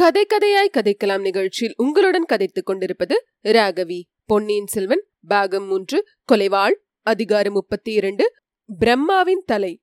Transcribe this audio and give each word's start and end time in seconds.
கதை 0.00 0.26
கதையாய் 0.26 0.70
கதைக்கலாம் 0.72 1.20
நிகழ்ச்சியில் 1.20 1.74
உங்களுடன் 1.76 2.24
கதைத்துக் 2.32 2.66
கொண்டிருப்பது 2.66 3.26
ராகவி. 3.42 4.02
பொன்னியின் 4.26 4.66
செல்வன் 4.66 5.02
பாகம் 5.28 5.66
மூன்று 5.66 6.08
கொலைவாள் 6.32 6.74
அதிகாரம் 7.02 7.52
முப்பத்தி 7.52 7.92
இரண்டு 7.92 8.34
பிரம்மாவின் 8.78 9.42
தலை. 9.46 9.82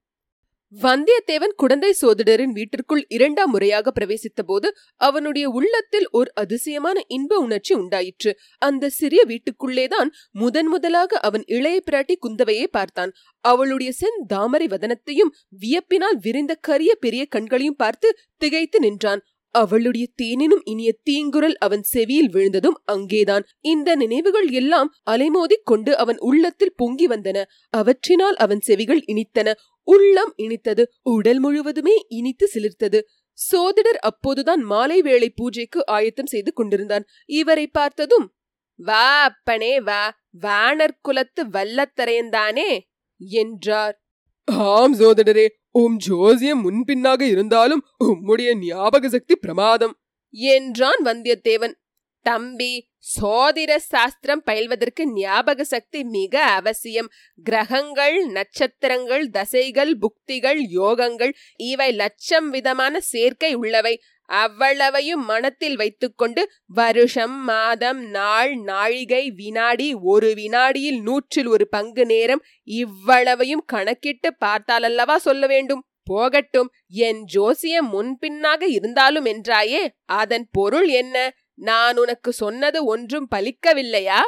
வந்தியத்தேவன் 0.82 1.54
குழந்தை 1.56 1.96
சோதிடரின் 2.02 2.52
வீட்டிற்குள் 2.52 3.06
இரண்டாம் 3.08 3.52
முறையாக 3.52 3.94
பிரவேசித்த 4.00 4.42
போது 4.46 4.74
அவனுடைய 4.96 5.50
உள்ளத்தில் 5.50 6.08
ஒரு 6.11 6.32
அதிசயமான 6.34 7.02
இன்ப 7.08 7.38
உணர்ச்சி 7.38 7.74
உண்டாயிற்று. 7.74 8.38
அந்த 8.58 8.89
சிறிய 8.89 9.24
வீட்டுக்குள்ளேதான் 9.28 10.10
முதன் 10.32 10.68
முதலாக 10.68 11.20
அவன் 11.20 11.44
இளைய 11.46 11.82
பிராட்டி 11.92 12.16
குந்தவையை 12.28 12.64
பார்த்தான். 12.64 13.11
அவளுடைய 13.39 13.92
செந் 13.92 14.25
தாமரை 14.28 14.68
வதனத்தையும் 14.68 15.34
வியப்பினால் 15.60 16.20
விரிந்த 16.22 16.56
கரிய 16.56 16.96
பெரிய 16.96 17.25
கண்களையும் 17.25 17.75
பார்த்து 17.75 18.18
திகைத்து 18.38 18.80
நின்றான். 18.80 19.24
அவளுடைய 19.57 20.06
தேனினும் 20.21 20.61
இனிய 20.64 20.96
தீங்குரல் 21.10 21.54
அவன் 21.54 21.84
செவியில் 21.84 22.29
விழுந்ததும் 22.29 22.82
அங்கேதான். 22.86 23.43
இந்த 23.60 23.96
நினைவுகள் 23.96 24.50
எல்லாம் 24.50 24.89
அலைமோதிக் 25.11 25.66
கொண்டு 25.66 25.97
அவன் 25.97 26.18
உள்ளத்தில் 26.20 26.75
பொங்கி 26.75 27.07
வந்தன. 27.07 27.43
அவற்றினால் 27.78 28.38
அவன் 28.38 28.60
செவிகள் 28.60 29.04
இனித்தன. 29.07 29.54
உள்ளம் 29.83 30.33
இனித்தது. 30.38 30.83
உடல் 31.04 31.39
முழுவதுமே 31.39 32.06
இனித்து 32.08 32.50
சிலிர்த்தது. 32.53 33.00
சோதிடர் 33.33 34.00
அப்போதுதான் 34.00 34.61
மாலை 34.61 35.02
வேளை 35.02 35.30
பூஜைக்கு 35.30 35.86
ஆயத்தம் 35.86 36.25
செய்து 36.25 36.53
கொண்டிருந்தான். 36.53 37.05
இவரை 37.25 37.67
பார்த்ததும் 37.67 38.33
வா 38.75 39.23
அப்பனே 39.23 39.81
வா. 39.81 40.17
வானர் 40.45 40.97
குலத்து 41.02 41.45
வல்லத்தரையன்தானே 41.45 42.80
என்றார். 43.17 44.02
ஆம் 44.45 45.00
சோதடரே. 45.00 45.47
உம் 45.78 45.97
ஜோசியம் 45.97 46.61
முன்பின்னாக 46.61 47.22
இருந்தாலும் 47.25 47.81
உம்முடைய 48.03 48.52
ஞாபக 48.59 49.09
சக்தி 49.09 49.36
பிரமாதம். 49.36 49.94
என்றான் 50.34 51.02
வந்தியத்தேவன். 51.03 51.73
தம்பி 52.22 52.72
சோதிர 53.16 53.78
சாஸ்திரம் 53.78 54.44
பயில்வதற்கு 54.45 55.03
ஞாபக 55.06 55.64
சக்தி 55.64 56.03
மிக 56.03 56.44
அவசியம். 56.44 57.09
கிரகங்கள் 57.44 58.17
நட்சத்திரங்கள் 58.28 59.30
தசைகள் 59.30 59.94
புக்திகள் 59.97 60.59
யோகங்கள் 60.75 61.34
இவை 61.56 61.91
லட்சம் 61.91 62.50
விதமான 62.50 63.00
சேர்க்கை 63.00 63.56
உள்ளவை. 63.56 63.94
அவ்வளவையும் 64.30 65.25
மனத்தில் 65.25 65.75
வைத்துக்கொண்டு 65.75 66.42
வருஷம் 66.66 67.44
மாதம் 67.44 68.02
நாள் 68.09 68.56
நாழிகை 68.56 69.31
வினாடி 69.31 69.94
ஒரு 69.94 70.34
வினாடியில் 70.34 71.02
நூற்றில் 71.02 71.47
ஒரு 71.47 71.67
பங்கு 71.67 72.06
நேரம் 72.06 72.44
இவ்வளவையும் 72.64 73.64
கணக்கிட்டு 73.66 74.31
பார்த்தாலல்லவா 74.45 75.16
சொல்ல 75.16 75.47
வேண்டும்? 75.47 75.84
போகட்டும் 76.03 76.69
என் 76.88 77.22
ஜோசியம் 77.25 77.89
முன்பின்னாக 77.89 78.66
இருந்தாலும் 78.67 79.25
என்றாயே 79.25 79.81
அதன் 80.06 80.47
பொருள் 80.52 80.88
என்ன? 80.88 81.16
நான் 81.53 81.97
உனக்கு 81.97 82.31
சொன்னது 82.34 82.86
ஒன்றும் 82.86 83.28
பலிக்கவில்லையா? 83.36 84.19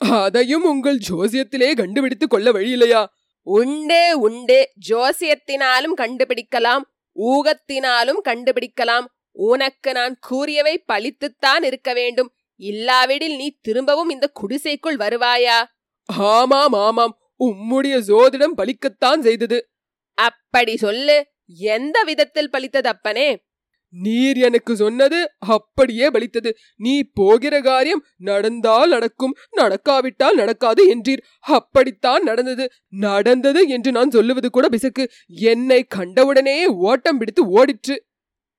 அதையும் 0.00 0.64
உங்கள் 0.64 0.98
ஜோசியத்திலே 1.10 1.68
கண்டுபிடித்துக் 1.74 2.30
கொள்ள 2.30 2.50
வழியில்லையா? 2.52 3.02
உண்டு 3.46 4.18
உண்டு 4.20 4.70
ஜோசியத்தினாலும் 4.88 5.96
கண்டுபிடிக்கலாம் 6.00 6.84
ஊகத்தினாலும் 7.16 8.20
கண்டுபிடிக்கலாம் 8.28 9.06
உனக்கு 9.32 9.92
நான் 9.92 10.16
கூறியவை 10.20 10.84
பழித்துத்தான் 10.92 11.62
இருக்க 11.62 11.92
வேண்டும். 11.92 12.34
இல்லாவிடில் 12.56 13.36
நீ 13.36 13.56
திரும்பவும் 13.60 14.08
இந்த 14.08 14.30
குடிசைக்குள் 14.32 14.96
வருவாயா? 14.96 15.64
ஆமாம் 16.04 16.72
ஆமாம். 16.72 17.18
உம்முடைய 17.44 17.98
ஜோதிடம் 18.06 18.52
பலிக்கத்தான் 18.56 19.18
செய்தது. 19.18 19.70
அப்படி 20.14 20.76
சொல்லு. 20.76 21.26
எந்த 21.56 22.02
விதத்தில் 22.02 22.50
பழித்தது 22.52 22.86
அப்பனே? 22.86 23.42
நீர் 23.88 24.36
எனக்கு 24.36 24.76
சொன்னது 24.76 25.32
அப்படியே 25.38 26.10
பலித்தது. 26.10 26.54
நீ 26.76 27.02
போகிற 27.02 27.60
காரியம் 27.60 28.04
நடந்தால் 28.16 28.88
நடக்கும் 28.88 29.36
நடக்காவிட்டால் 29.50 30.34
நடக்காது 30.34 30.96
என்றீர். 30.96 31.20
அப்படித்தான் 31.40 32.22
நடந்தது. 32.22 32.70
நடந்தது 32.88 33.68
என்று 33.68 33.92
நான் 33.92 34.10
சொல்லுவது 34.10 34.50
கூட 34.50 34.68
பிசக்கு. 34.68 35.10
என்னை 35.26 35.86
கண்டவுடனேயே 35.94 36.64
ஓட்டம் 36.64 37.18
பிடித்து 37.18 37.64
ஓடிற்று. 37.64 37.96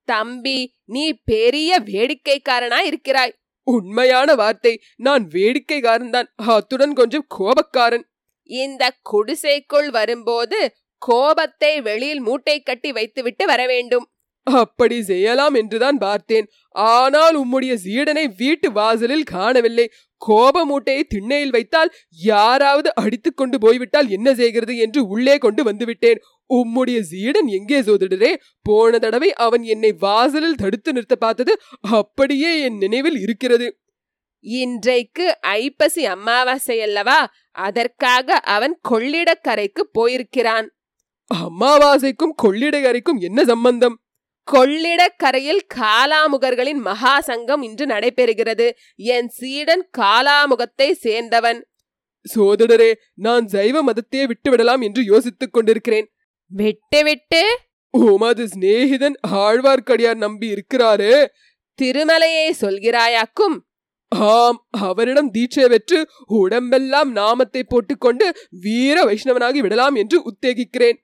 தம்பி 0.04 0.74
நீ 0.84 1.12
பெரிய 1.24 1.80
வேடிக்கைக்காரனா 1.80 2.78
இருக்கிறாய். 2.78 3.34
உண்மையான 3.62 4.34
வார்த்தை. 4.34 4.80
நான் 4.96 5.28
வேடிக்கைக்காரன்தான் 5.28 6.28
அத்துடன் 6.36 6.92
கொஞ்சம் 6.92 7.26
கோபக்காரன். 7.38 8.02
இந்த 8.42 8.92
குடிசைக்குள் 9.02 9.90
வரும்போது 9.90 10.74
கோபத்தை 10.98 11.80
வெளியில் 11.80 12.20
மூட்டை 12.20 12.60
கட்டி 12.60 12.92
வைத்துவிட்டு 12.92 13.46
வர 13.46 13.66
வேண்டும் 13.66 14.08
அப்படி 14.46 15.02
செய்யலாம் 15.02 15.54
என்றுதான் 15.54 15.98
பார்த்தேன். 15.98 16.46
ஆனால் 16.70 17.34
உம்முடைய 17.42 17.74
சீடனை 17.84 18.24
வீட்டு 18.36 18.72
வாசலில் 18.72 19.22
காணவில்லை. 19.22 19.90
கோப 20.16 20.64
மூட்டையை 20.64 21.04
திண்ணையில் 21.04 21.50
வைத்தால் 21.50 21.94
யாராவது 22.10 22.94
அடித்துக் 22.94 23.36
கொண்டு 23.36 23.58
போய்விட்டால் 23.58 24.08
என்ன 24.08 24.34
செய்கிறது 24.34 24.76
என்று 24.76 25.06
உள்ளே 25.06 25.38
கொண்டு 25.38 25.62
வந்துவிட்டேன். 25.62 26.20
உம்முடைய 26.50 27.00
சீடன் 27.00 27.46
எங்கே 27.46 27.80
சோதிடரே? 27.80 28.34
போன 28.62 28.98
தடவை 28.98 29.32
அவன் 29.32 29.62
என்னை 29.62 29.92
வாசலில் 29.92 30.54
தடுத்து 30.54 30.92
நிறுத்த 30.92 31.16
பார்த்தது 31.16 31.60
அப்படியே 31.80 32.60
என் 32.60 32.76
நினைவில் 32.76 33.18
இருக்கிறது. 33.18 33.78
இன்றைக்கு 34.40 35.38
ஐப்பசி 35.40 36.04
அமாவாசை 36.04 36.82
அல்லவா? 36.82 37.32
அதற்காக 37.50 38.36
அவன் 38.36 38.80
கொள்ளிடக்கரைக்கு 38.88 39.82
போயிருக்கிறான். 39.92 40.68
அமாவாசைக்கும் 41.34 42.34
கொள்ளிடக்கரைக்கும் 42.42 43.18
என்ன 43.18 43.44
சம்பந்தம்? 43.44 43.98
கொள்ளிடக்கரையில் 44.52 45.60
காலாமுகர்களின் 45.74 46.80
மகா 46.80 47.20
சங்கம் 47.20 47.62
இன்று 47.62 47.86
நடைபெறுகிறது. 47.86 48.70
என் 48.94 49.28
சீடன் 49.28 49.88
காலாமுகத்தை 49.98 50.92
சேர்ந்தவன். 51.02 51.60
சோதடரே 52.34 52.94
நான் 53.14 53.48
சைவ 53.48 53.84
மதத்தையே 53.84 54.30
விட்டுவிடலாம் 54.30 54.82
என்று 54.82 55.04
யோசித்துக் 55.04 55.52
கொண்டிருக்கிறேன். 55.52 56.12
விட்டு 56.46 57.02
விட்டு? 57.02 57.58
உமது 57.90 58.44
சிநேகிதன் 58.44 59.14
ஆழ்வார்க்கடியார் 59.28 60.14
நம்பி 60.14 60.46
இருக்கிறாரே. 60.46 61.26
திருமலையை 61.82 62.52
சொல்கிறாயாக்கும்? 62.60 63.56
ஆம் 64.08 64.68
அவரிடம் 64.70 65.30
தீட்சை 65.30 65.68
பெற்று 65.68 66.08
உடம்பெல்லாம் 66.26 67.12
நாமத்தை 67.12 67.62
போட்டுக்கொண்டு 67.62 68.34
வீர 68.50 69.04
வைஷ்ணவனாகி 69.04 69.58
விடலாம் 69.58 69.94
என்று 69.94 70.22
உத்தேகிக்கிறேன். 70.30 70.98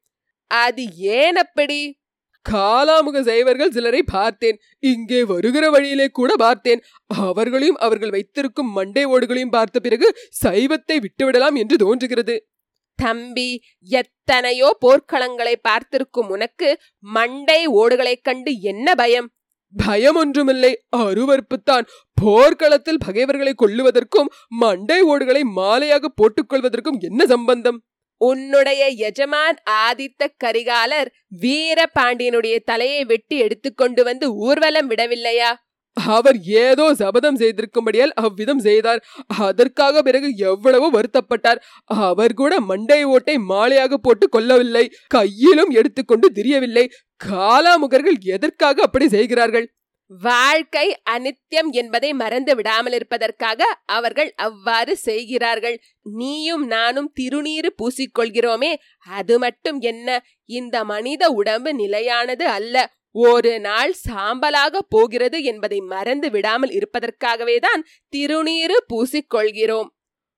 அது 0.47 0.97
ஏன் 0.97 1.37
அப்படி? 1.37 2.00
காலாமுக 2.49 3.23
சைவர்கள் 3.23 3.71
சிலரை 3.71 4.03
பார்த்தேன். 4.03 4.59
இங்கே 4.79 5.25
வருகிற 5.25 5.71
வழியிலே 5.71 6.09
கூட 6.09 6.37
பார்த்தேன். 6.37 6.83
அவர்களையும் 7.07 7.77
அவர்கள் 7.77 8.11
வைத்திருக்கும் 8.11 8.73
மண்டை 8.73 9.07
ஓடுகளையும் 9.07 9.51
பார்த்த 9.51 9.81
பிறகு 9.81 10.17
சைவத்தை 10.45 10.97
விட்டுவிடலாம் 10.97 11.55
என்று 11.55 11.77
தோன்றுகிறது. 11.77 12.49
தம்பி 12.95 13.61
எத்தனையோ 13.89 14.79
போர்க்களங்களை 14.81 15.55
பார்த்திருக்கும் 15.63 16.29
உனக்கு 16.29 16.79
மண்டை 16.99 17.67
ஓடுகளைக் 17.67 18.23
கண்டு 18.23 18.61
என்ன 18.61 18.95
பயம்? 18.95 19.29
பயம் 19.77 20.17
ஒன்றுமில்லை. 20.17 20.85
அருவறுப்புத்தான் 20.97 21.87
போர்க்களத்தில் 22.15 22.99
பகைவர்களை 22.99 23.55
கொல்லுவதற்கும் 23.59 24.31
மண்டை 24.49 25.01
ஓடுகளை 25.01 25.43
மாலையாக 25.57 26.05
போட்டுக்கொள்வதற்கும் 26.17 26.99
என்ன 26.99 27.27
சம்பந்தம்? 27.27 27.83
உன்னுடைய 28.21 28.83
எஜமான் 29.09 29.59
ஆதித்த 29.85 30.29
கரிகாலர் 30.45 31.09
வீர 31.43 31.79
பாண்டியனுடைய 31.99 32.57
தலையை 32.65 33.03
வெட்டி 33.05 33.37
எடுத்துக்கொண்டு 33.39 34.05
வந்து 34.05 34.27
ஊர்வலம் 34.37 34.91
விடவில்லையா? 34.91 35.51
அவர் 35.97 36.37
ஏதோ 36.43 36.85
சபதம் 36.95 37.39
செய்திருக்கும்படியால் 37.39 38.13
அவ்விதம் 38.15 38.59
செய்தார். 38.59 39.01
அதற்காக 39.47 40.03
பிறகு 40.03 40.29
எவ்வளவோ 40.51 40.89
வருத்தப்பட்டார். 40.91 41.63
அவர் 41.87 42.35
கூட 42.35 42.53
மண்டை 42.61 43.01
ஓட்டை 43.05 43.37
மாலையாக 43.49 43.99
போட்டு 44.03 44.29
கொள்ளவில்லை. 44.29 44.85
கையிலும் 45.09 45.71
எடுத்துக்கொண்டு 45.71 46.29
திரியவில்லை. 46.39 46.85
காலாமுகர்கள் 47.21 48.19
எதற்காக 48.37 48.83
அப்படி 48.83 49.09
செய்கிறார்கள்? 49.09 49.67
வாழ்க்கை 50.11 50.97
அனித்தியம் 51.11 51.69
என்பதை 51.71 52.13
மறந்து 52.13 52.55
விடாமல் 52.57 52.93
இருப்பதற்காக 52.93 53.61
அவர்கள் 53.85 54.33
அவ்வாறு 54.37 54.97
செய்கிறார்கள். 54.97 55.77
நீயும் 56.03 56.67
நானும் 56.67 57.13
திருநீறு 57.21 57.71
பூசிக்கொள்கிறோமே 57.83 58.75
அது 58.99 59.39
மட்டும் 59.39 59.81
என்ன? 59.81 60.25
இந்த 60.45 60.85
மனித 60.85 61.31
உடம்பு 61.31 61.75
நிலையானது 61.75 62.47
அல்ல. 62.47 62.93
ஒரு 63.11 63.61
நாள் 63.61 63.95
சாம்பலாக 64.09 64.79
போகிறது 64.89 65.43
என்பதை 65.43 65.81
மறந்து 65.81 66.31
விடாமல் 66.31 66.71
இருப்பதற்காகவே 66.71 67.59
தான் 67.59 67.85
திருநீறு 68.09 68.77
பூசிக்கொள்கிறோம். 68.95 69.89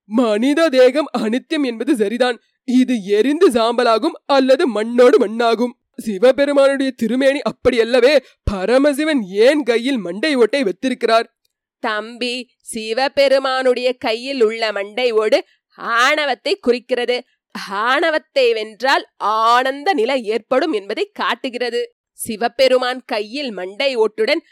மனித 0.04 0.68
தேகம் 0.68 1.08
அனித்தியம் 1.18 1.64
என்பது 1.64 1.96
சரிதான். 1.96 2.38
இது 2.64 3.04
எரிந்து 3.04 3.50
சாம்பலாகும் 3.50 4.16
அல்லது 4.26 4.68
மண்ணோடு 4.68 5.16
மண்ணாகும். 5.26 5.72
சிவபெருமானுடைய 5.98 6.90
திருமேனி 6.96 7.40
அப்படியல்லவே 7.50 8.14
பரமசிவன் 8.50 9.22
ஏன் 9.46 9.62
கையில் 9.62 9.98
மண்டை 9.98 10.32
ஓட்டை 10.34 10.62
வைத்திருக்கிறார்? 10.62 11.26
தம்பி 11.82 12.34
சிவபெருமானுடைய 12.60 13.88
கையில் 13.96 14.42
உள்ள 14.42 14.72
மண்டை 14.72 15.08
ஓடு 15.12 15.38
ஆணவத்தை 15.78 16.52
குறிக்கிறது. 16.56 17.16
ஆணவத்தை 17.84 18.52
வென்றால் 18.52 19.04
ஆனந்த 19.18 19.88
நிலை 19.92 20.18
ஏற்படும் 20.24 20.72
என்பதை 20.72 21.04
காட்டுகிறது. 21.12 21.82
சிவபெருமான் 22.18 23.02
கையில் 23.04 23.52
மண்டை 23.52 23.90
ஓட்டுடன் 23.96 24.42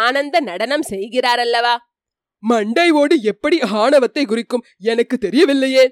ஆனந்த 0.00 0.36
நடனம் 0.40 0.82
செய்கிறார் 0.82 1.38
அல்லவா 1.38 1.74
மண்டை 2.42 2.88
ஓடு 2.90 3.14
எப்படி 3.22 3.56
ஆணவத்தை 3.60 4.22
குறிக்கும்? 4.24 4.64
எனக்கு 4.78 5.16
தெரியவில்லையே. 5.20 5.84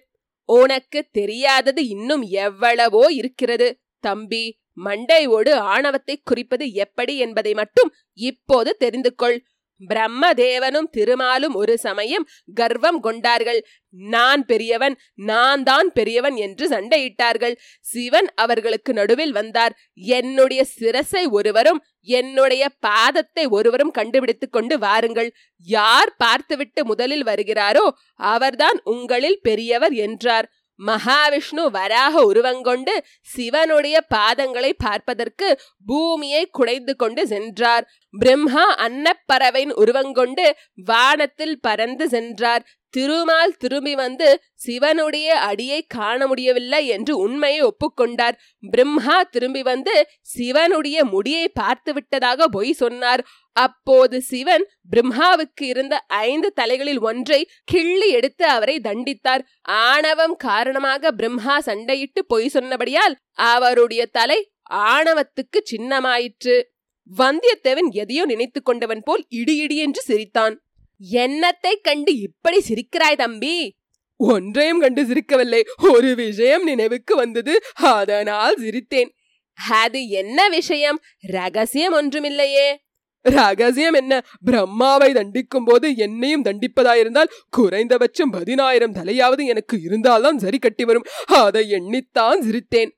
உனக்கு 0.48 1.00
தெரியாதது 1.12 1.80
இன்னும் 1.88 2.22
எவ்வளவோ 2.22 3.04
இருக்கிறது. 3.10 3.68
தம்பி 4.00 4.44
மண்டையோடு 4.76 5.52
ஆணவத்தை 5.74 6.16
குறிப்பது 6.22 6.66
எப்படி 6.72 7.16
என்பதை 7.18 7.54
மட்டும் 7.54 7.92
இப்போது 8.20 8.72
தெரிந்து 8.76 9.12
கொள் 9.14 9.38
பிரம்மதேவனும் 9.80 10.88
திருமாலும் 10.92 11.54
ஒரு 11.54 11.74
சமயம் 11.78 12.26
கர்வம் 12.54 13.00
கொண்டார்கள். 13.00 13.58
நான் 13.94 14.42
பெரியவன் 14.44 14.94
நான் 15.14 15.62
தான் 15.62 15.88
பெரியவன் 15.92 16.36
என்று 16.36 16.64
சண்டையிட்டார்கள். 16.68 17.54
சிவன் 17.86 18.28
அவர்களுக்கு 18.34 18.92
நடுவில் 18.92 19.32
வந்தார். 19.32 19.74
என்னுடைய 19.94 20.62
சிரசை 20.78 21.24
ஒருவரும் 21.30 21.80
என்னுடைய 22.08 22.64
பாதத்தை 22.86 23.44
ஒருவரும் 23.48 23.92
கண்டுபிடித்துக் 23.92 24.52
கொண்டு 24.52 24.78
வாருங்கள். 24.78 25.30
யார் 25.68 26.12
பார்த்துவிட்டு 26.16 26.84
முதலில் 26.84 27.24
வருகிறாரோ 27.24 27.86
அவர்தான் 28.20 28.80
உங்களில் 28.84 29.42
பெரியவர் 29.42 29.96
என்றார். 30.06 30.48
மகாவிஷ்ணு 30.78 31.64
வராக 31.70 32.22
உருவங்கொண்டு 32.22 32.94
சிவனுடைய 33.20 33.96
பாதங்களை 34.14 34.72
பார்ப்பதற்கு 34.78 35.60
பூமியை 35.86 36.48
குடைந்து 36.50 36.96
கொண்டு 36.96 37.26
சென்றார். 37.26 37.84
பிரம்மா 38.10 38.64
அன்னப்பறவையின் 38.76 39.74
உருவங்கொண்டு 39.74 40.46
வானத்தில் 40.74 41.60
பறந்து 41.60 42.08
சென்றார். 42.08 42.64
திருமால் 42.90 43.54
திரும்பி 43.56 43.94
வந்து 43.94 44.42
சிவனுடைய 44.54 45.38
அடியை 45.40 45.84
காண 45.88 46.26
முடியவில்லை 46.26 46.86
என்று 46.86 47.16
உண்மையை 47.16 47.60
ஒப்புக்கொண்டார். 47.62 48.36
பிரம்மா 48.70 49.22
திரும்பி 49.22 49.62
வந்து 49.62 50.08
சிவனுடைய 50.20 51.04
முடியை 51.04 51.48
பார்த்து 51.48 51.92
விட்டதாக 51.92 52.48
பொய் 52.48 52.72
சொன்னார். 52.72 53.24
அப்போது 53.54 54.22
சிவன் 54.22 54.68
பிரம்மாவுக்கு 54.90 55.62
இருந்த 55.62 56.04
ஐந்து 56.08 56.52
தலைகளில் 56.52 57.00
ஒன்றை 57.00 57.48
கிள்ளி 57.64 58.08
எடுத்து 58.08 58.46
அவரை 58.46 58.80
தண்டித்தார். 58.84 59.42
ஆணவம் 59.62 60.36
காரணமாக 60.36 61.12
பிரம்மா 61.12 61.58
சண்டையிட்டு 61.58 62.20
பொய் 62.26 62.50
சொன்னபடியால் 62.52 63.14
அவருடைய 63.32 64.06
தலை 64.06 64.52
ஆணவத்துக்கு 64.70 65.62
சின்னமாயிற்று. 65.70 66.62
வந்தியத்தேவன் 67.18 67.90
எதையோ 67.90 68.24
நினைத்துக் 68.24 68.64
கொண்டவன் 68.64 69.02
போல் 69.04 69.24
இடி 69.28 69.56
இடி 69.56 69.76
என்று 69.76 70.02
சிரித்தான். 70.02 70.62
என்னத்தை 71.12 71.80
கண்டு 71.82 72.18
இப்படி 72.18 72.62
சிரிக்கிறாய் 72.68 73.16
தம்பி? 73.16 73.76
ஒன்றையும் 74.16 74.80
கண்டு 74.80 75.02
சிரிக்கவில்லை. 75.02 75.62
ஒரு 75.76 76.14
விஷயம் 76.14 76.62
நினைவுக்கு 76.62 77.16
வந்தது. 77.16 77.60
அதனால் 77.74 78.56
சிரித்தேன். 78.58 79.08
அது 79.70 80.08
என்ன 80.08 80.48
விஷயம்? 80.48 81.00
ரகசியம் 81.20 81.94
ஒன்றுமில்லையே. 81.94 82.76
ரகசியம் 83.24 83.92
என்ன? 83.92 84.22
பிரம்மாவை 84.46 85.08
தண்டிக்கும் 85.12 85.64
போது 85.64 85.96
என்னையும் 85.96 86.44
தண்டிப்பதாயிருந்தால் 86.44 87.30
குறைந்தபட்சம் 87.50 88.30
பதினாயிரம் 88.30 88.94
தலையாவது 88.94 89.44
எனக்கு 89.44 89.80
இருந்தால்தான் 89.80 90.38
சரி 90.38 90.58
கட்டி 90.58 90.84
வரும். 90.84 91.04
அதை 91.26 91.72
எண்ணித்தான் 91.72 92.42
சிரித்தேன். 92.42 92.90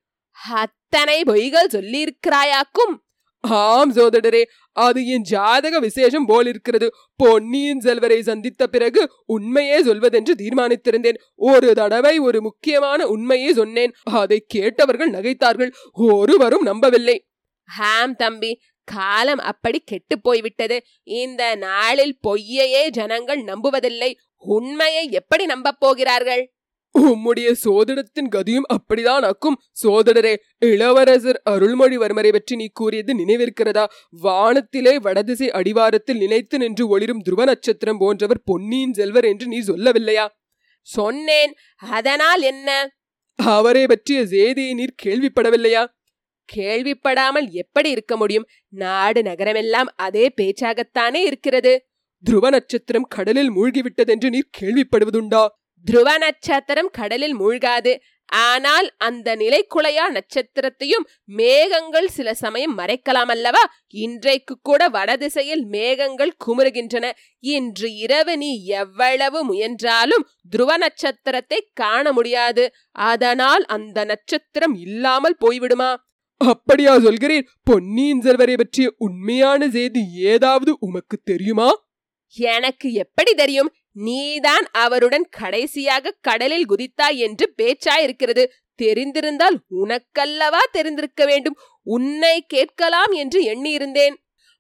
அத்தனை 0.55 1.23
பொய்கள் 1.27 1.73
சொல்லியிருக்கிறாயாக்கும்? 1.73 2.95
ஆம் 3.41 3.95
சோதடரே 3.95 4.43
அது 4.73 5.07
என் 5.07 5.23
ஜாதக 5.23 5.79
விசேஷம் 5.79 6.27
போலிருக்கிறது. 6.27 6.93
பொன்னியின் 7.17 7.81
செல்வரை 7.81 8.23
சந்தித்த 8.23 8.67
பிறகு 8.67 9.13
உண்மையே 9.27 9.85
சொல்வதென்று 9.85 10.35
தீர்மானித்திருந்தேன். 10.39 11.17
ஒரு 11.35 11.75
தடவை 11.75 12.19
ஒரு 12.19 12.43
முக்கியமான 12.43 13.07
உண்மையை 13.07 13.53
சொன்னேன். 13.53 13.93
அதை 14.03 14.45
கேட்டவர்கள் 14.47 15.11
நகைத்தார்கள். 15.11 15.73
ஒருவரும் 15.93 16.63
நம்பவில்லை. 16.63 17.27
ஹாம் 17.65 18.15
தம்பி 18.15 18.61
காலம் 18.87 19.39
அப்படி 19.39 19.79
கெட்டு 19.85 20.21
போய்விட்டது. 20.21 20.77
இந்த 21.03 21.55
நாளில் 21.55 22.19
பொய்யையே 22.29 22.83
ஜனங்கள் 22.89 23.43
நம்புவதில்லை. 23.45 24.11
உண்மையை 24.37 25.11
எப்படி 25.11 25.45
நம்பப் 25.45 25.81
போகிறார்கள்? 25.81 26.45
உம்முடைய 26.95 27.49
சோதடத்தின் 27.65 28.29
கதியும் 28.31 28.69
அப்படிதான் 28.75 29.25
அக்கும் 29.25 29.57
சோதடரே 29.83 30.35
இளவரசர் 30.59 31.43
அருள்மொழிவர்மரை 31.51 32.33
பற்றி 32.33 32.57
நீ 32.57 32.67
கூறியது 32.73 33.15
நினைவிருக்கிறதா? 33.17 33.85
வானத்திலே 34.23 34.95
வடதிசை 34.99 35.51
அடிவாரத்தில் 35.51 36.17
நினைத்து 36.17 36.59
நின்று 36.59 36.89
ஒளிரும் 36.89 37.21
துருவ 37.21 37.45
நட்சத்திரம் 37.45 37.99
போன்றவர் 37.99 38.43
பொன்னியின் 38.45 38.93
செல்வர் 38.93 39.25
என்று 39.25 39.47
நீ 39.47 39.59
சொல்லவில்லையா? 39.61 40.27
சொன்னேன். 40.81 41.55
அதனால் 41.91 42.43
என்ன? 42.43 42.71
அவரை 43.39 43.87
பற்றிய 43.87 44.27
செய்தியை 44.27 44.75
நீர் 44.75 45.01
கேள்விப்படவில்லையா? 45.03 45.85
கேள்விப்படாமல் 46.55 47.51
எப்படி 47.51 47.91
இருக்க 47.91 48.17
முடியும்? 48.17 48.49
நாடு 48.69 49.23
நகரமெல்லாம் 49.23 49.89
அதே 49.97 50.33
பேச்சாகத்தானே 50.37 51.23
இருக்கிறது. 51.23 51.87
துருவ 52.25 52.51
நட்சத்திரம் 52.51 53.07
கடலில் 53.09 53.51
மூழ்கிவிட்டதென்று 53.51 54.29
நீர் 54.29 54.51
கேள்விப்படுவதுண்டா? 54.61 55.47
துருவ 55.85 56.19
நட்சத்திரம் 56.19 56.91
கடலில் 56.93 57.41
மூழ்காது. 57.41 57.99
ஆனால் 58.27 58.95
அந்த 58.97 59.37
நிலைக்குலையா 59.37 60.05
நட்சத்திரத்தையும் 60.09 61.05
மேகங்கள் 61.25 62.09
சில 62.09 62.35
சமயம் 62.35 62.79
மறைக்கலாம் 62.79 63.31
அல்லவா 63.31 63.73
இன்றைக்கு 63.89 64.59
கூட 64.63 64.89
வடதிசையில் 64.89 65.65
மேகங்கள் 65.65 66.33
குமுறுகின்றன. 66.47 67.11
இன்று 67.39 67.95
இரவு 67.95 68.37
நீ 68.37 68.65
எவ்வளவு 68.65 69.45
முயன்றாலும் 69.45 70.27
துருவ 70.51 70.77
நட்சத்திரத்தை 70.77 71.71
காண 71.73 72.13
முடியாது. 72.13 72.73
அதனால் 72.91 73.65
அந்த 73.65 74.05
நட்சத்திரம் 74.05 74.75
இல்லாமல் 74.75 75.37
போய்விடுமா? 75.41 75.97
அப்படியா 76.37 76.97
சொல்கிறீர் 76.97 77.47
பொன்னியின் 77.63 78.21
செல்வரை 78.21 78.57
பற்றிய 78.57 78.95
உண்மையான 78.99 79.71
செய்தி 79.71 80.01
ஏதாவது 80.15 80.77
உமக்கு 80.81 81.19
தெரியுமா? 81.25 81.89
எனக்கு 82.29 82.93
எப்படி 82.93 83.35
தெரியும்? 83.35 83.73
நீதான் 83.93 84.67
அவருடன் 84.73 85.27
கடைசியாக 85.31 86.17
கடலில் 86.21 86.69
குதித்தாய் 86.69 87.17
என்று 87.17 87.55
பேச்சாயிருக்கிறது. 87.63 88.47
தெரிந்திருந்தால் 88.83 89.57
உனக்கல்லவா 89.71 90.63
தெரிந்திருக்க 90.73 91.25
வேண்டும்? 91.25 91.57
உன்னை 91.83 92.45
கேட்கலாம் 92.47 93.13
என்று 93.13 93.43
எண்ணியிருந்தேன். 93.43 94.15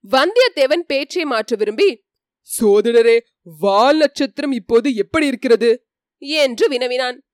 வந்தியத்தேவன் 0.04 0.84
பேச்சை 0.86 1.24
மாற்ற 1.24 1.56
விரும்பி 1.56 2.04
சோதரரே 2.60 3.18
வால் 3.60 3.96
நட்சத்திரம் 3.96 4.52
இப்போது 4.52 4.94
எப்படி 4.94 5.26
இருக்கிறது? 5.26 5.86
என்று 6.18 6.68
வினவினான். 6.68 7.25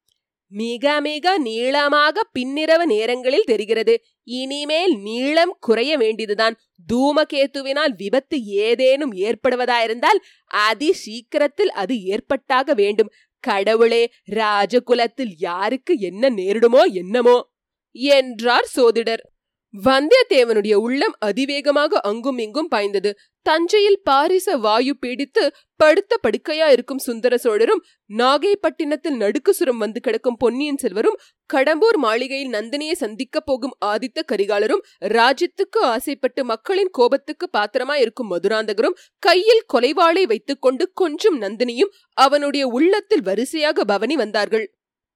மிக 0.53 1.01
மிக 1.01 1.39
நீளமாக 1.39 2.25
பின்னிரவு 2.39 2.85
நேரங்களில் 2.85 3.45
தெரிகிறது. 3.45 3.95
இனிமேல் 4.25 4.95
நீளம் 4.99 5.57
குறைய 5.61 5.97
வேண்டியதுதான். 5.97 6.57
தூமகேத்துவினால் 6.93 7.95
விபத்து 7.97 8.45
ஏதேனும் 8.45 9.13
ஏற்படுவதாயிருந்தால் 9.13 10.21
அதி 10.47 10.93
சீக்கிரத்தில் 10.93 11.71
அது 11.71 12.03
ஏற்பட்டாக 12.03 12.75
வேண்டும். 12.75 13.13
கடவுளே 13.45 14.03
ராஜகுலத்தில் 14.31 15.33
யாருக்கு 15.39 15.99
என்ன 15.99 16.31
நேரிடுமோ 16.31 16.83
என்னமோ? 16.93 17.51
என்றார் 17.95 18.65
சோதிடர். 18.65 19.32
வந்தியத்தேவனுடைய 19.75 20.75
உள்ளம் 20.75 21.15
அதிவேகமாக 21.19 22.01
அங்கும் 22.01 22.39
இங்கும் 22.39 22.69
பாய்ந்தது. 22.69 23.11
தஞ்சையில் 23.43 24.01
பாரிச 24.11 24.57
வாயு 24.57 24.95
பீடித்து 25.01 25.43
படுத்த 25.77 26.19
படுக்கையா 26.23 26.67
இருக்கும் 26.71 26.99
சுந்தர 26.99 27.37
சோழரும் 27.37 27.83
நாகைப்பட்டினத்தில் 28.11 29.17
நடுக்குசுரம் 29.17 29.77
வந்து 29.77 30.01
கிடக்கும் 30.01 30.37
பொன்னியின் 30.37 30.77
செல்வரும் 30.77 31.19
கடம்பூர் 31.55 31.97
மாளிகையில் 31.97 32.53
நந்தினியை 32.53 32.93
சந்திக்க 32.93 33.41
போகும் 33.41 33.75
ஆதித்த 33.85 34.23
கரிகாலரும் 34.33 34.85
ராஜ்யத்துக்கு 35.01 35.81
ஆசைப்பட்டு 35.81 36.45
மக்களின் 36.45 36.91
கோபத்துக்கு 36.91 37.49
பாத்திரமா 37.53 37.95
இருக்கும் 37.95 38.31
மதுராந்தகரும் 38.31 38.99
கையில் 39.19 39.65
கொலைவாளை 39.75 40.27
வைத்துக்கொண்டு 40.27 40.93
கொஞ்சம் 40.95 41.41
நந்தினியும் 41.41 41.93
அவனுடைய 42.19 42.67
உள்ளத்தில் 42.67 43.23
வரிசையாக 43.23 43.85
பவனி 43.85 44.17
வந்தார்கள். 44.17 44.67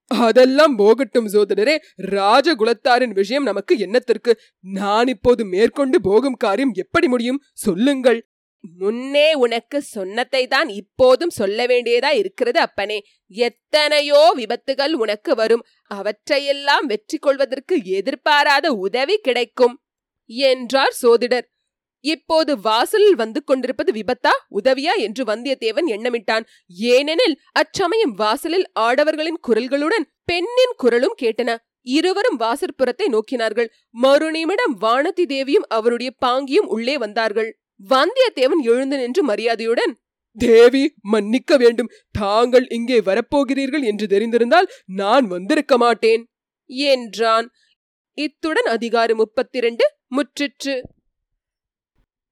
அதெல்லாம் 0.06 0.76
போகட்டும் 0.76 1.26
சோதரரே 1.26 1.78
ராஜகுலத்தாரின் 1.98 3.12
விஷயம் 3.12 3.42
நமக்கு 3.42 3.74
என்னத்திற்கு? 3.76 4.32
நான் 4.60 5.06
இப்போது 5.06 5.44
மேற்கொண்டு 5.44 6.00
போகும் 6.00 6.34
காரியம் 6.34 6.72
எப்படி 6.74 7.08
முடியும்? 7.08 7.42
சொல்லுங்கள். 7.52 8.28
முன்னே 8.78 9.34
உனக்கு 9.34 9.82
சொன்னதை 9.82 10.46
தான் 10.46 10.68
இப்போதும் 10.68 11.30
சொல்ல 11.30 11.66
வேண்டியதா 11.66 12.12
இருக்கிறது 12.12 12.60
அப்பனே. 12.60 13.02
எத்தனையோ 13.26 14.32
விபத்துகள் 14.34 14.92
உனக்கு 14.92 15.34
வரும். 15.34 15.64
அவற்றையெல்லாம் 15.90 16.86
வெற்றி 16.86 17.18
கொள்வதற்கு 17.18 17.84
எதிர்பாராத 17.84 18.72
உதவி 18.72 19.16
கிடைக்கும். 19.16 19.80
என்றார் 20.24 20.92
சோதிடர். 20.92 21.54
இப்போது 22.06 22.52
வாசலில் 22.60 23.14
வந்து 23.14 23.40
கொண்டிருப்பது 23.44 23.90
விபத்தா 23.92 24.32
உதவியா 24.50 24.94
என்று 24.96 25.22
வந்தியத்தேவன் 25.24 25.88
எண்ணமிட்டான். 25.94 26.44
ஏனெனில் 26.68 27.36
அச்சமயம் 27.52 28.14
வாசலில் 28.14 28.66
ஆடவர்களின் 28.80 29.40
குரல்களுடன் 29.48 30.06
பெண்ணின் 30.24 30.74
குரலும் 30.76 31.16
கேட்டன. 31.22 31.56
இருவரும் 31.86 32.38
வாசற்புறத்தை 32.40 33.06
நோக்கினார்கள். 33.06 33.68
மறுநிமிடம் 34.02 34.74
வானதி 34.80 35.24
தேவியும் 35.24 35.66
அவருடைய 35.68 36.10
பாங்கியும் 36.26 36.68
உள்ளே 36.76 36.98
வந்தார்கள். 36.98 37.50
வந்தியத்தேவன் 37.88 38.62
எழுந்து 38.62 38.96
நின்று 38.96 39.22
மரியாதையுடன் 39.24 39.94
தேவி 40.36 40.94
மன்னிக்க 41.02 41.56
வேண்டும். 41.56 41.90
தாங்கள் 42.10 42.66
இங்கே 42.68 42.98
வரப்போகிறீர்கள் 43.00 43.82
என்று 43.82 44.06
தெரிந்திருந்தால் 44.06 44.68
நான் 44.86 45.26
வந்திருக்க 45.26 45.76
மாட்டேன் 45.76 46.24
என்றான். 46.66 47.48
இத்துடன் 48.18 48.68
அதிகாரம் 48.76 49.16
முப்பத்தி 49.16 49.60
முற்றிற்று. 50.16 50.74